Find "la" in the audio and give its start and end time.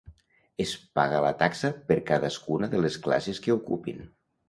1.25-1.29